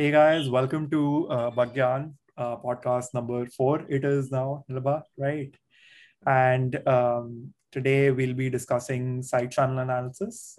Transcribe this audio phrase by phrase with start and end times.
[0.00, 3.84] Hey guys, welcome to uh, BugGyaan, uh, podcast number four.
[3.88, 5.52] It is now, Nilabha, right?
[6.24, 10.56] And um, today we'll be discussing side channel analysis.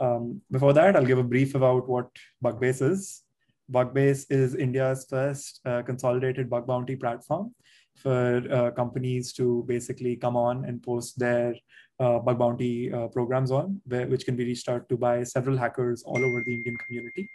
[0.00, 2.08] Um, before that, I'll give a brief about what
[2.42, 3.24] Bugbase is.
[3.70, 7.54] Bugbase is India's first uh, consolidated bug bounty platform
[7.96, 11.54] for uh, companies to basically come on and post their
[12.00, 16.02] uh, bug bounty uh, programs on, which can be reached out to by several hackers
[16.04, 17.28] all over the Indian community.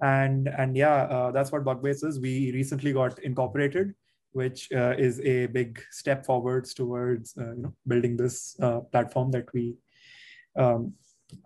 [0.00, 2.20] And and yeah, uh, that's what Bugbase is.
[2.20, 3.94] We recently got incorporated,
[4.32, 8.56] which uh, is a big step forwards towards you know building this
[8.90, 9.76] platform that we
[10.56, 10.94] um,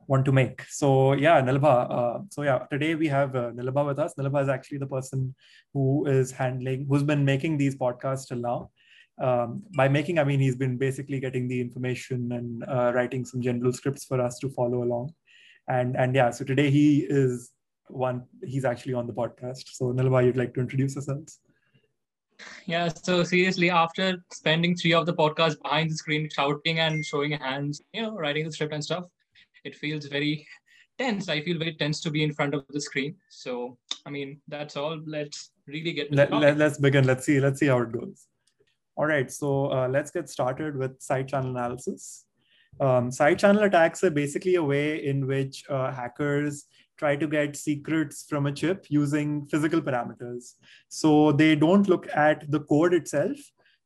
[0.07, 0.63] want to make.
[0.69, 1.91] So yeah, Nilabha.
[1.91, 4.15] Uh, so yeah, today we have uh, Nilabha with us.
[4.19, 5.35] Nilabha is actually the person
[5.73, 8.71] who is handling, who's been making these podcasts till now.
[9.21, 13.41] Um, by making, I mean he's been basically getting the information and uh, writing some
[13.41, 15.13] general scripts for us to follow along.
[15.69, 17.51] And and yeah, so today he is
[17.91, 18.25] one.
[18.45, 19.65] He's actually on the podcast.
[19.73, 21.41] So Nilabha, you'd like to introduce yourselves?
[22.67, 27.33] Yeah, so seriously, after spending three of the podcasts behind the screen, shouting and showing
[27.33, 29.05] hands, you know, writing the script and stuff,
[29.65, 30.47] it feels very
[30.99, 31.29] tense.
[31.29, 33.17] I feel very tense to be in front of the screen.
[33.29, 35.01] So, I mean, that's all.
[35.05, 37.07] Let's really get let, let, us begin.
[37.07, 37.41] Let's see.
[37.41, 38.27] Let's see how it goes.
[38.97, 39.31] All right.
[39.31, 42.25] So uh, let's get started with side channel analysis.
[42.81, 46.67] Um, side channel attacks are basically a way in which uh, hackers
[46.99, 50.55] try to get secrets from a chip using physical parameters.
[50.89, 53.37] So they don't look at the code itself,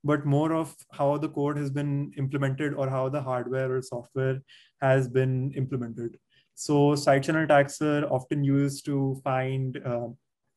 [0.03, 4.41] but more of how the code has been implemented or how the hardware or software
[4.81, 6.19] has been implemented.
[6.55, 10.09] So side channel attacks are often used to find uh,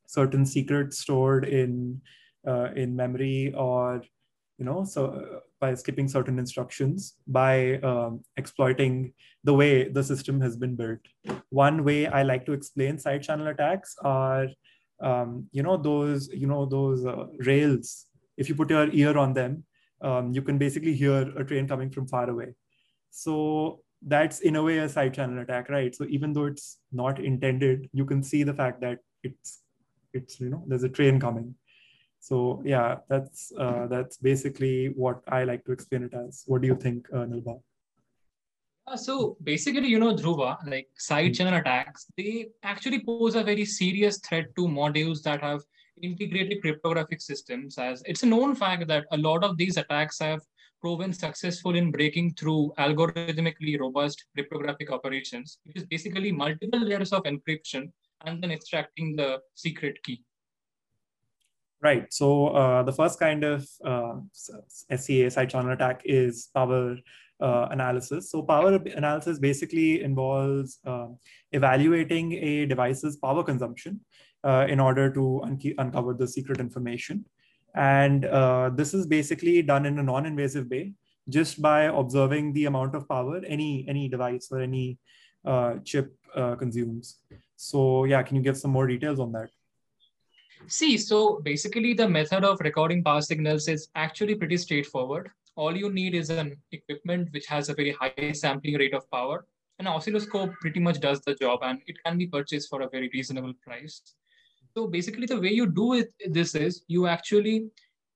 [0.07, 2.01] certain secrets stored in
[2.47, 4.03] uh, in memory or
[4.57, 10.39] you know so uh, by skipping certain instructions by um, exploiting the way the system
[10.39, 10.99] has been built
[11.49, 14.47] one way i like to explain side channel attacks are
[15.01, 18.07] um, you know those you know those uh, rails
[18.37, 19.63] if you put your ear on them,
[20.01, 22.53] um, you can basically hear a train coming from far away.
[23.11, 25.95] So that's in a way a side channel attack, right?
[25.95, 29.61] So even though it's not intended, you can see the fact that it's
[30.13, 31.55] it's you know there's a train coming.
[32.25, 36.43] So yeah, that's uh, that's basically what I like to explain it as.
[36.47, 37.59] What do you think, uh, Nilabha?
[38.87, 41.33] Uh, so basically, you know, Dhruva, like side hmm.
[41.33, 45.61] channel attacks, they actually pose a very serious threat to modules that have
[46.01, 50.41] integrated cryptographic systems as it's a known fact that a lot of these attacks have
[50.81, 57.23] proven successful in breaking through algorithmically robust cryptographic operations, which is basically multiple layers of
[57.23, 57.91] encryption
[58.25, 60.23] and then extracting the secret key.
[61.85, 62.11] Right.
[62.11, 66.97] So uh, the first kind of uh, SCA side channel attack is power
[67.39, 68.31] uh, analysis.
[68.31, 71.09] So power analysis basically involves uh,
[71.51, 73.99] evaluating a device's power consumption
[74.43, 77.23] uh, in order to un- uncover the secret information.
[77.75, 80.93] And uh, this is basically done in a non-invasive way,
[81.29, 84.97] just by observing the amount of power any any device or any
[85.45, 86.17] uh, chip
[86.57, 87.19] consumes.
[87.57, 89.54] So yeah, can you give some more details on that?
[90.67, 95.29] See, so basically the method of recording power signals is actually pretty straightforward.
[95.55, 99.45] All you need is an equipment which has a very high sampling rate of power.
[99.77, 103.09] An oscilloscope pretty much does the job and it can be purchased for a very
[103.13, 104.01] reasonable price.
[104.75, 107.69] So basically, the way you do it, this is you actually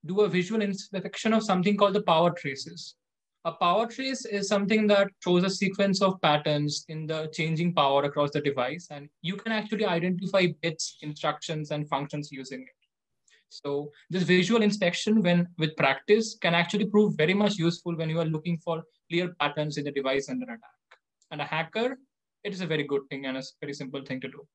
[0.06, 2.96] do a visual inspection of something called the power traces.
[3.50, 8.04] A power trace is something that shows a sequence of patterns in the changing power
[8.04, 12.78] across the device, and you can actually identify bits, instructions, and functions using it.
[13.50, 18.20] So this visual inspection, when with practice, can actually prove very much useful when you
[18.20, 21.00] are looking for clear patterns in the device under attack.
[21.32, 21.98] And a hacker,
[22.44, 24.48] it is a very good thing and a very simple thing to do.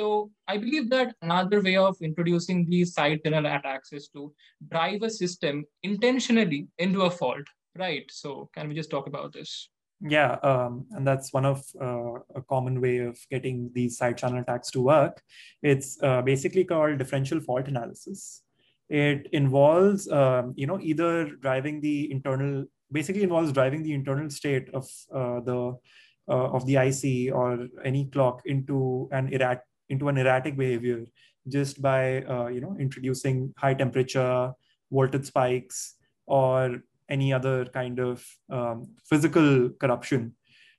[0.00, 4.32] So I believe that another way of introducing these side channel attacks is to
[4.70, 7.44] drive a system intentionally into a fault,
[7.78, 8.04] right?
[8.10, 9.68] So can we just talk about this?
[10.00, 14.40] Yeah, um, and that's one of uh, a common way of getting these side channel
[14.40, 15.22] attacks to work.
[15.62, 18.42] It's uh, basically called differential fault analysis.
[18.90, 24.68] It involves, um, you know, either driving the internal, basically involves driving the internal state
[24.74, 25.78] of uh, the
[26.28, 31.04] uh, of the IC or any clock into an errat into an erratic behavior
[31.48, 34.52] just by uh, you know introducing high temperature
[34.90, 40.34] voltage spikes or any other kind of um, physical corruption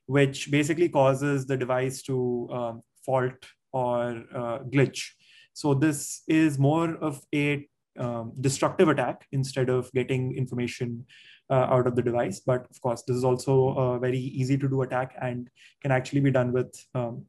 [0.06, 3.34] which basically causes the device to um, fault
[3.72, 5.10] or uh, glitch
[5.52, 7.66] so this is more of a
[7.98, 11.04] um, destructive attack instead of getting information
[11.48, 14.68] uh, out of the device but of course this is also a very easy to
[14.68, 15.48] do attack and
[15.80, 17.24] can actually be done with um,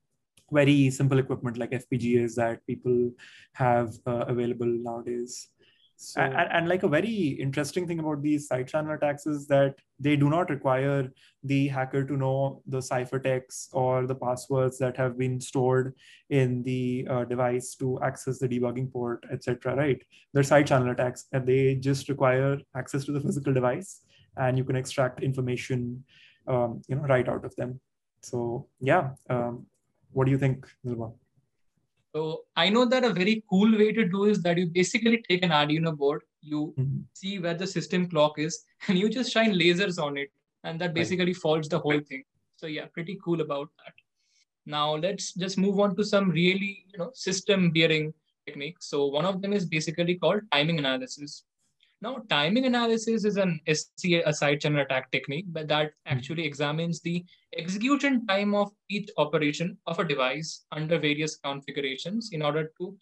[0.51, 3.11] very simple equipment like FPGAs that people
[3.53, 5.49] have uh, available nowadays.
[5.99, 9.73] So, and, and, like a very interesting thing about these side channel attacks is that
[9.99, 11.11] they do not require
[11.43, 15.95] the hacker to know the ciphertext or the passwords that have been stored
[16.29, 19.75] in the uh, device to access the debugging port, etc.
[19.75, 19.99] Right?
[20.33, 24.01] They're side channel attacks, and they just require access to the physical device,
[24.37, 26.03] and you can extract information,
[26.47, 27.79] um, you know, right out of them.
[28.21, 29.65] So yeah, um,
[30.11, 31.11] what do you think, Nilma?
[32.17, 35.43] So I know that a very cool way to do is that you basically take
[35.43, 37.01] an Arduino board, you mm-hmm.
[37.13, 40.31] see where the system clock is, and you just shine lasers on it,
[40.63, 41.43] and that basically right.
[41.43, 42.23] faults the whole thing.
[42.55, 43.93] So yeah, pretty cool about that.
[44.65, 48.11] Now let's just move on to some really you know system bearing
[48.47, 48.89] techniques.
[48.89, 51.43] So one of them is basically called timing analysis.
[51.99, 56.17] Now, timing analysis is an SCA, a side channel attack technique, but that hmm.
[56.17, 57.25] actually examines the
[57.57, 62.95] execution time of each operation of a device under various configurations in order to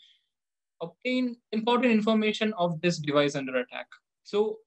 [0.81, 3.88] obtain important information of this device under attack.
[4.24, 4.59] So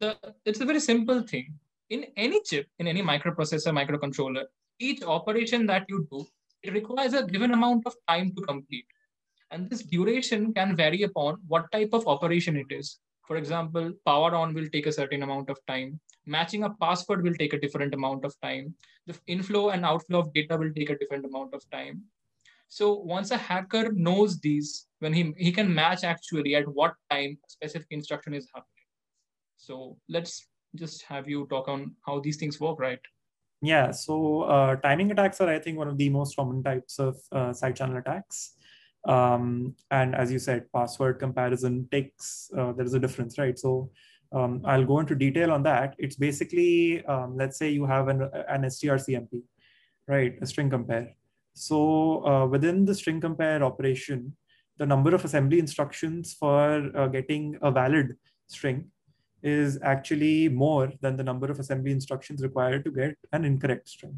[0.00, 1.54] the, it's a very simple thing.
[1.90, 4.44] In any chip, in any microprocessor, microcontroller,
[4.80, 6.26] each operation that you do,
[6.62, 8.86] it requires a given amount of time to complete.
[9.50, 12.98] And this duration can vary upon what type of operation it is.
[13.32, 15.98] For example, power on will take a certain amount of time.
[16.26, 18.74] Matching a password will take a different amount of time.
[19.06, 22.02] The inflow and outflow of data will take a different amount of time.
[22.68, 27.38] So once a hacker knows these, when he, he can match actually at what time
[27.48, 28.86] specific instruction is happening.
[29.56, 33.00] So let's just have you talk on how these things work, right?
[33.62, 37.16] Yeah, so uh, timing attacks are, I think, one of the most common types of
[37.32, 38.56] uh, side channel attacks.
[39.04, 43.58] Um, and as you said, password comparison takes, uh, there is a difference, right?
[43.58, 43.90] So
[44.32, 45.94] um, I'll go into detail on that.
[45.98, 49.42] It's basically, um, let's say you have an, an strcmp,
[50.06, 50.34] right?
[50.40, 51.14] A string compare.
[51.54, 54.36] So uh, within the string compare operation,
[54.78, 58.16] the number of assembly instructions for uh, getting a valid
[58.46, 58.90] string
[59.42, 64.16] is actually more than the number of assembly instructions required to get an incorrect string.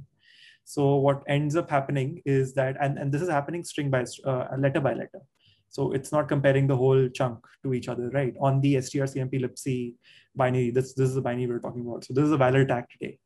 [0.65, 4.47] So what ends up happening is that, and, and this is happening string by uh,
[4.59, 5.21] letter by letter.
[5.69, 8.35] So it's not comparing the whole chunk to each other, right?
[8.41, 9.95] On the strcmp libc
[10.37, 12.05] binary, this, this is the binary we're talking about.
[12.05, 13.19] So this is a valid attack today.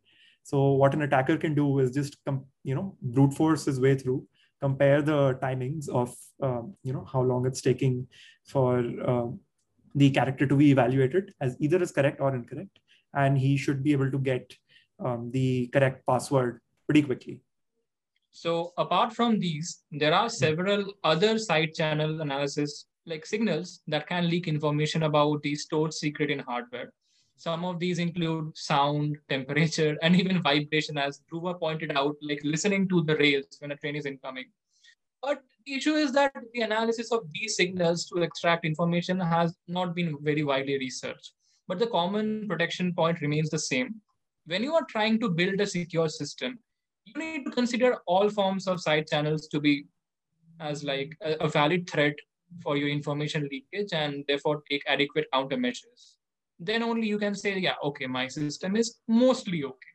[0.45, 2.17] So what an attacker can do is just,
[2.65, 4.27] you know, brute force his way through,
[4.63, 8.07] compare the timings of, um, you know, how long it's taking
[8.47, 9.27] for uh,
[9.95, 12.79] the character to be evaluated as either as correct or incorrect.
[13.15, 14.55] And he should be able to get
[15.05, 17.41] um, the correct password pretty quickly.
[18.31, 24.29] So apart from these, there are several other side channel analysis like signals that can
[24.29, 26.93] leak information about the stored secret in hardware.
[27.37, 32.89] Some of these include sound, temperature, and even vibration, as Dhruva pointed out, like listening
[32.89, 34.47] to the rails when a train is incoming.
[35.23, 39.95] But the issue is that the analysis of these signals to extract information has not
[39.95, 41.33] been very widely researched.
[41.67, 43.97] But the common protection point remains the same.
[44.47, 46.59] When you are trying to build a secure system,
[47.15, 49.87] you need to consider all forms of side channels to be
[50.61, 52.15] as like a, a valid threat
[52.63, 56.15] for your information leakage and therefore take adequate countermeasures.
[56.59, 59.95] Then only you can say yeah okay my system is mostly okay.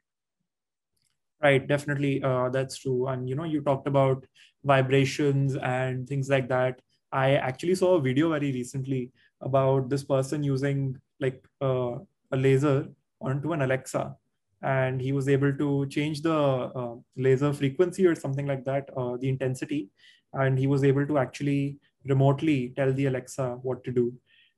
[1.42, 3.08] Right definitely uh, that's true.
[3.08, 4.26] And you know you talked about
[4.64, 6.80] vibrations and things like that.
[7.12, 11.98] I actually saw a video very recently about this person using like uh,
[12.32, 12.88] a laser
[13.22, 14.16] onto an alexa
[14.64, 19.18] and he was able to change the uh, laser frequency or something like that, uh,
[19.18, 19.90] the intensity,
[20.34, 24.14] and he was able to actually remotely tell the Alexa what to do,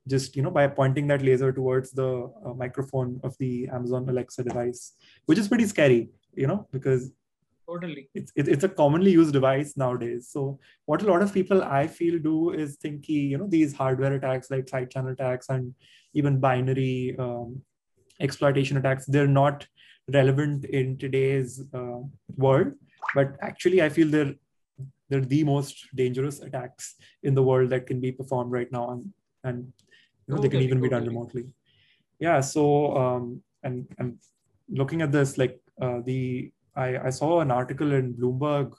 [0.08, 4.44] just you know by pointing that laser towards the uh, microphone of the Amazon Alexa
[4.44, 4.92] device,
[5.26, 7.12] which is pretty scary, you know, because
[7.68, 10.28] totally it's it's a commonly used device nowadays.
[10.30, 14.14] So what a lot of people I feel do is think, you know, these hardware
[14.14, 15.74] attacks like side channel attacks and
[16.14, 17.62] even binary um,
[18.20, 19.66] exploitation attacks, they're not
[20.12, 22.00] relevant in today's uh,
[22.36, 22.72] world
[23.14, 24.34] but actually i feel they're
[25.08, 29.12] they're the most dangerous attacks in the world that can be performed right now and
[29.44, 29.72] and
[30.26, 31.44] you know, they can even be done remotely.
[32.18, 34.18] Yeah so um and and
[34.68, 38.72] looking at this like uh, the I, I saw an article in bloomberg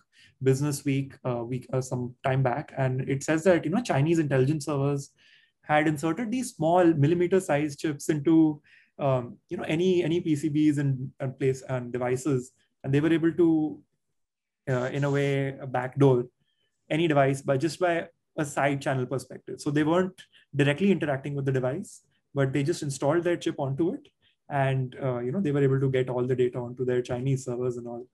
[0.43, 4.19] business week uh, week uh, some time back and it says that you know chinese
[4.19, 5.11] intelligence servers
[5.63, 8.61] had inserted these small millimeter sized chips into
[8.99, 12.51] um, you know any any PCBs and, and place and devices,
[12.83, 13.79] and they were able to,
[14.69, 16.25] uh, in a way, backdoor
[16.89, 19.59] any device by just by a side channel perspective.
[19.59, 20.21] So they weren't
[20.55, 22.01] directly interacting with the device,
[22.33, 24.07] but they just installed their chip onto it,
[24.49, 27.45] and uh, you know they were able to get all the data onto their Chinese
[27.45, 28.07] servers and all,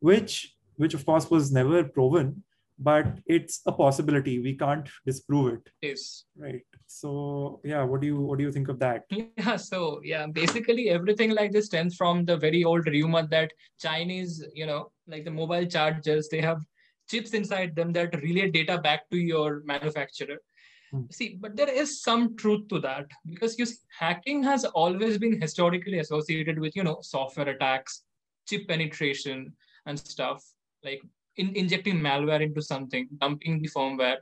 [0.00, 2.42] which which of course was never proven,
[2.80, 6.24] but it's a possibility we can't disprove it Yes.
[6.36, 10.26] right so yeah what do you what do you think of that Yeah, so yeah,
[10.26, 15.24] basically everything like this stems from the very old rumor that Chinese, you know, like
[15.24, 16.62] the mobile chargers, they have
[17.10, 20.38] chips inside them that relay data back to your manufacturer.
[20.90, 21.02] Hmm.
[21.10, 25.40] See, but there is some truth to that because you see, hacking has always been
[25.40, 28.02] historically associated with, you know, software attacks,
[28.48, 29.52] chip penetration,
[29.86, 30.44] and stuff
[30.84, 31.02] like
[31.36, 34.18] in, injecting malware into something, dumping the firmware.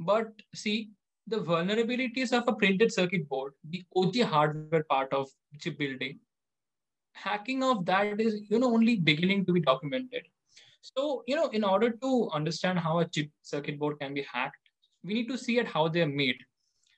[0.00, 0.90] But see,
[1.26, 5.28] the vulnerabilities of a printed circuit board, the OG hardware part of
[5.60, 6.20] chip building,
[7.14, 10.22] hacking of that is you know only beginning to be documented.
[10.82, 14.56] So you know, in order to understand how a chip circuit board can be hacked,
[15.02, 16.36] we need to see at how they are made.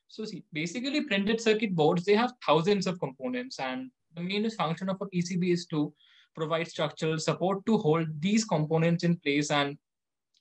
[0.09, 4.89] So see, basically printed circuit boards they have thousands of components, and the main function
[4.89, 5.93] of a PCB is to
[6.39, 9.77] provide structural support to hold these components in place and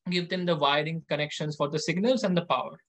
[0.09, 2.79] give them the wiring connections for the signals and the power.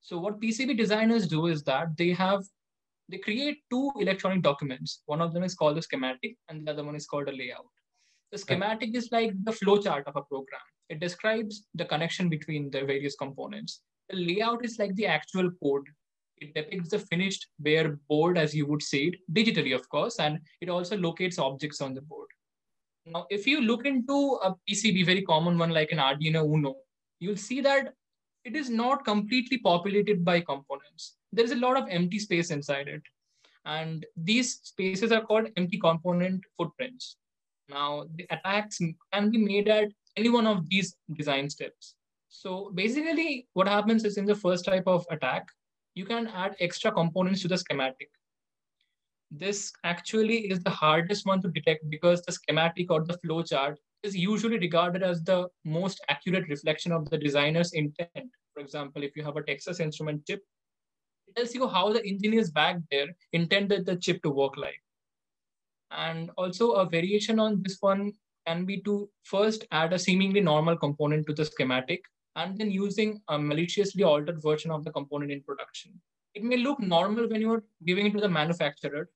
[0.00, 2.42] So what PCB designers do is that they have
[3.10, 5.02] they create two electronic documents.
[5.06, 7.64] One of them is called a schematic, and the other one is called a layout.
[8.32, 10.60] The schematic is like the flow chart of a program.
[10.90, 13.80] It describes the connection between the various components.
[14.10, 15.86] The layout is like the actual code.
[16.36, 20.38] It depicts the finished bare board, as you would say it, digitally, of course, and
[20.60, 22.28] it also locates objects on the board.
[23.12, 26.76] Now, if you look into a PCB, very common one like an Arduino Uno,
[27.20, 27.94] you'll see that
[28.44, 31.16] it is not completely populated by components.
[31.32, 33.02] There is a lot of empty space inside it.
[33.64, 37.16] And these spaces are called empty component footprints.
[37.68, 38.78] Now, the attacks
[39.12, 41.94] can be made at any one of these design steps.
[42.28, 45.46] So basically, what happens is in the first type of attack,
[45.94, 48.10] you can add extra components to the schematic.
[49.30, 53.78] This actually is the hardest one to detect because the schematic or the flow chart
[54.02, 58.30] is usually regarded as the most accurate reflection of the designer's intent.
[58.54, 60.42] For example, if you have a Texas Instrument chip,
[61.26, 64.82] it tells you how the engineers back there intended the chip to work like.
[65.90, 68.12] And also a variation on this one
[68.46, 72.02] can be to first add a seemingly normal component to the schematic
[72.36, 75.92] and then using a maliciously altered version of the component in production.
[76.34, 79.08] It may look normal when you're giving it to the manufacturer,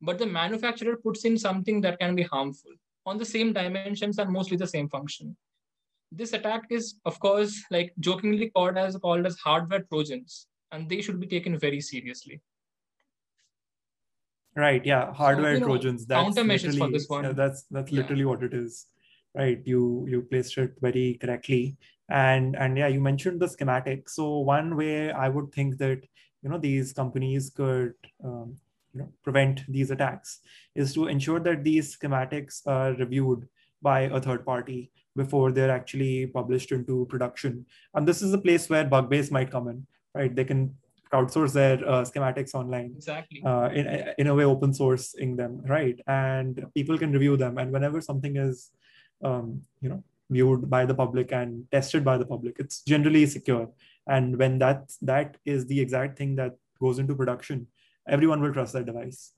[0.00, 2.72] but the manufacturer puts in something that can be harmful
[3.06, 5.36] on the same dimensions and mostly the same function.
[6.12, 11.00] This attack is, of course, like jokingly called as called as hardware trojans, and they
[11.00, 12.40] should be taken very seriously.
[14.56, 17.24] right yeah hardware you know, trojans that's countermeasures for this one.
[17.24, 18.00] yeah, that's that's Yeah.
[18.00, 18.86] literally what it is
[19.34, 21.76] right you you placed it very correctly
[22.08, 26.00] and and yeah you mentioned the schematic so one way i would think that
[26.42, 27.92] you know these companies could
[28.24, 28.56] um,
[28.96, 30.40] you know prevent these attacks
[30.74, 33.46] is to ensure that these schematics are reviewed
[33.82, 37.64] by a third party before they're actually published into production.
[37.94, 40.34] And this is a place where bugbase might come in right?
[40.34, 40.74] They can
[41.12, 43.42] crowdsource their uh, schematics online Exactly.
[43.44, 46.00] uh, in, in a way open sourcing them right?
[46.06, 47.58] And people can review them.
[47.58, 48.70] And whenever something is
[49.22, 53.68] um, you know viewed by the public and tested by the public it's generally secure.
[54.06, 57.66] And when that that is the exact thing that goes into production
[58.08, 59.32] everyone will trust that device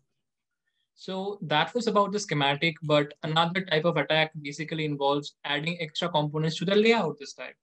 [0.95, 6.09] So that was about the schematic, but another type of attack basically involves adding extra
[6.09, 7.55] components to the layout this time.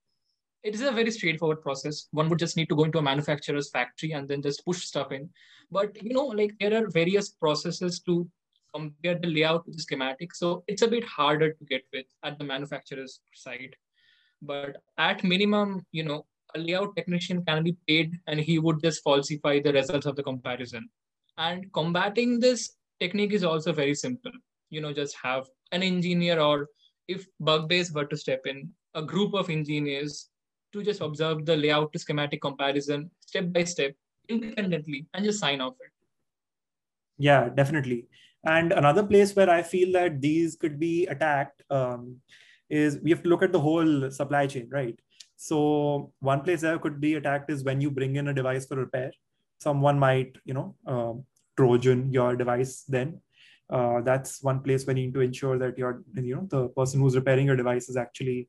[0.64, 2.08] It is a very straightforward process.
[2.12, 5.12] One would just need to go into a manufacturer's factory and then just push stuff
[5.12, 5.30] in.
[5.70, 8.28] But you know, like there are various processes to
[8.74, 10.34] compare the layout to the schematic.
[10.34, 13.76] So it's a bit harder to get with at the manufacturer's side.
[14.42, 19.04] But at minimum, you know, a layout technician can be paid and he would just
[19.04, 20.90] falsify the results of the comparison.
[21.38, 24.32] And combating this technique is also very simple.
[24.70, 26.68] You know, just have an engineer or
[27.08, 30.30] if Bugbase were to step in, a group of engineers
[30.76, 33.94] to just observe the layout to schematic comparison step by step
[34.28, 35.92] independently and just sign off it.
[37.18, 38.08] yeah definitely
[38.46, 42.18] and another place where i feel that these could be attacked um,
[42.70, 45.00] is we have to look at the whole supply chain right
[45.36, 48.76] so one place that could be attacked is when you bring in a device for
[48.76, 49.12] repair.
[49.60, 51.26] Someone might you know um,
[51.58, 53.22] trojan your device then.
[53.70, 57.00] Uh, that's one place where you need to ensure that your you know the person
[57.00, 58.48] who's repairing your device is actually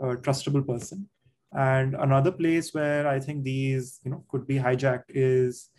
[0.00, 1.08] a trustable person.
[1.52, 5.70] And another place where i think these you know could be hijacked is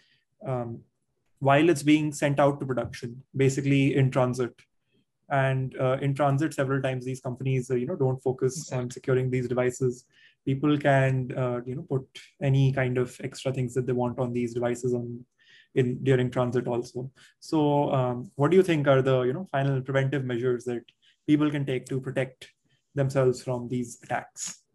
[0.47, 0.79] um,
[1.39, 4.53] while it's being sent out to production basically in transit.
[5.27, 9.31] And uh, in transit several times these companies uh, you know don't focus on securing
[9.31, 10.05] these devices
[10.45, 12.07] people can uh, you know put
[12.41, 15.25] any kind of extra things that they want on these devices on
[15.75, 19.81] in during transit also so um, what do you think are the you know final
[19.81, 20.83] preventive measures that
[21.27, 22.49] people can take to protect
[22.93, 24.65] themselves from these attacks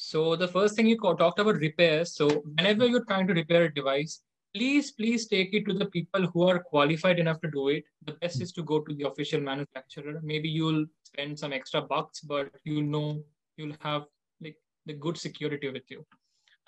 [0.00, 2.14] So the first thing you talked about repairs.
[2.14, 2.26] So
[2.56, 4.22] whenever you're trying to repair a device,
[4.54, 7.84] please please take it to the people who are qualified enough to do it.
[8.06, 10.14] The best is to go to the official manufacturer.
[10.22, 13.22] Maybe you'll spend some extra bucks, but you know
[13.60, 14.04] you'll have
[14.40, 16.04] like the good security with you.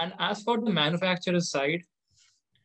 [0.01, 1.83] And as for the manufacturer side,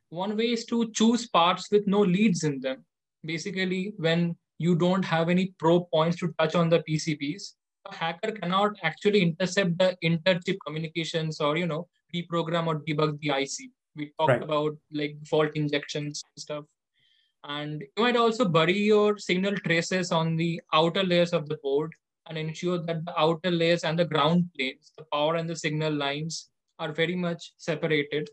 [0.10, 2.86] one way is to choose parts with no leads in them.
[3.24, 7.53] Basically, when you don't have any probe points to touch on the PCBs,
[7.89, 13.31] a hacker cannot actually intercept the inter-chip communications or you know reprogram or debug the
[13.41, 13.69] IC.
[13.96, 14.43] We talked right.
[14.43, 16.65] about like fault injections and stuff.
[17.43, 21.93] And you might also bury your signal traces on the outer layers of the board
[22.27, 25.93] and ensure that the outer layers and the ground planes, the power and the signal
[25.93, 28.29] lines, are very much separated.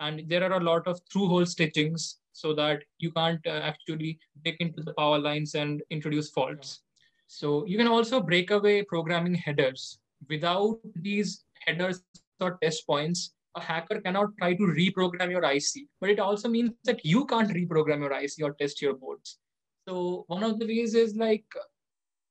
[0.00, 4.18] And there are a lot of through hole stitchings so that you can't uh, actually
[4.44, 6.82] break into the power lines and introduce faults.
[7.26, 9.98] So you can also break away programming headers.
[10.28, 12.02] Without these headers
[12.40, 15.88] or test points, a hacker cannot try to reprogram your IC.
[16.00, 19.38] But it also means that you can't reprogram your IC or test your boards.
[19.88, 21.44] So one of the ways is like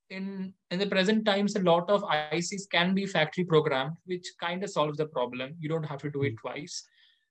[0.10, 4.64] in in the present times, a lot of ICs can be factory programmed, which kind
[4.64, 5.56] of solves the problem.
[5.60, 6.48] You don't have to do it hmm.
[6.48, 6.84] twice.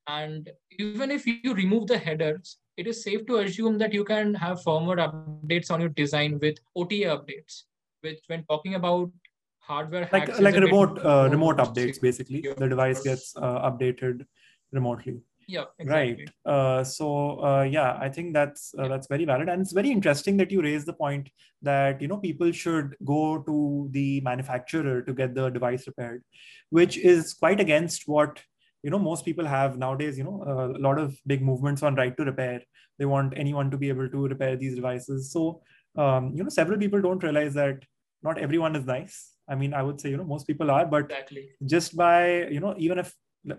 [0.08, 4.34] And even if you remove the headers, it is safe to assume that you can
[4.34, 7.62] have firmware updates on your design with OTA updates,
[8.02, 9.10] which when talking about
[9.58, 14.24] hardware like like remote uh, remote updates basically the device gets uh, updated
[14.70, 16.26] remotely yeah exactly.
[16.44, 19.48] right uh, so uh, yeah i think that's uh, that's very valid.
[19.48, 21.30] And it's very interesting that you raise the point
[21.62, 26.22] that you know people should go to the manufacturer to get the device repaired
[26.70, 28.42] which is quite against what
[28.82, 30.18] you know most people have nowadays.
[30.18, 32.62] You know a lot of big movements on right to repair.
[32.98, 35.32] They want anyone to be able to repair these devices.
[35.32, 35.62] So
[35.96, 37.84] um, you know several people don't realize that
[38.22, 39.32] not everyone is nice.
[39.48, 41.50] I mean i would say you know most people are but exactly.
[41.66, 43.14] just by you know even if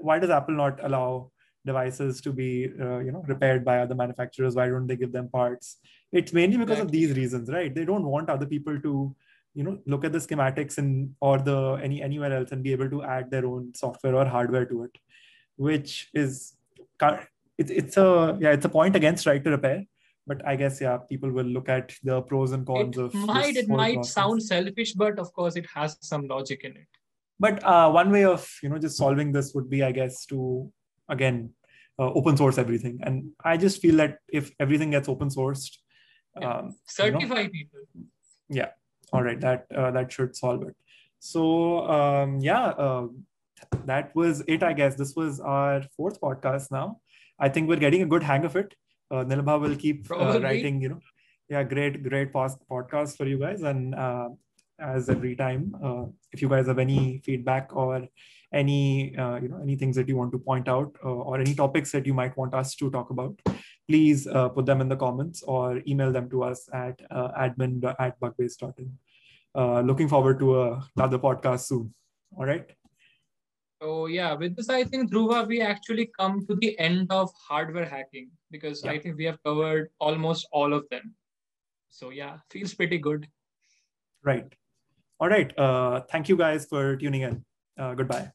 [0.08, 1.32] why does apple not allow
[1.68, 4.56] devices to be uh, you know repaired by other manufacturers.
[4.56, 5.78] Why don't they give them parts?
[6.12, 7.04] It's mainly because exactly.
[7.04, 7.74] of these reasons right?
[7.74, 9.16] They don't want other people to
[9.58, 12.90] you know look at the schematics and or the any anywhere else and be able
[12.90, 14.98] to add their own software or hardware to it
[15.68, 16.56] which is
[17.58, 19.84] it's, it's a yeah it's a point against right to repair.
[20.28, 23.56] But i guess yeah people will look at the pros and cons it of might
[23.56, 24.14] it might process.
[24.14, 26.88] sound selfish but of course it has some logic in it.
[27.40, 30.72] But uh, one way of you know just solving this would be i guess to
[31.08, 31.54] again
[32.00, 33.00] uh, open source everything.
[33.04, 35.78] And i just feel that if everything gets open sourced
[36.40, 36.54] yeah.
[36.54, 37.80] um, certify you know, people.
[38.50, 38.70] Yeah.
[39.14, 39.40] All right.
[39.40, 40.76] That uh, that should solve it.
[41.20, 43.08] So um, yeah uh,
[43.86, 44.96] that was it i guess.
[44.96, 47.00] This was our fourth podcast now.
[47.40, 48.74] I think we're getting a good hang of it.
[49.10, 51.00] Uh, nilabha will keep uh, writing you know.
[51.50, 53.62] Yeah great great post- podcast for you guys.
[53.62, 54.30] And uh,
[54.80, 58.08] as every time uh, if you guys have any feedback or
[58.54, 61.54] any uh, you know any things that you want to point out uh, or any
[61.54, 63.38] topics that you might want us to talk about
[63.88, 67.84] please uh, put them in the comments or email them to us at uh, admin
[68.00, 68.92] at bugbase.in
[69.56, 71.94] uh, looking forward to another podcast soon
[72.38, 72.72] all right
[73.82, 77.86] so yeah, with this, I think Dhruva, we actually come to the end of hardware
[77.86, 78.92] hacking because yeah.
[78.92, 81.14] I think we have covered almost all of them.
[81.90, 83.28] So yeah, feels pretty good.
[84.24, 84.52] Right.
[85.20, 85.58] All right.
[85.58, 87.46] Uh, thank you guys for tuning in.
[87.78, 88.32] Uh, goodbye.